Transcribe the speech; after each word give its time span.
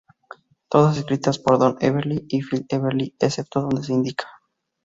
Todas 0.67 0.97
escritas 0.97 1.37
por 1.37 1.59
Don 1.59 1.77
Everly 1.79 2.25
y 2.27 2.41
Phil 2.41 2.65
Everly 2.69 3.13
excepto 3.19 3.61
donde 3.61 3.83
se 3.83 3.93
indica. 3.93 4.27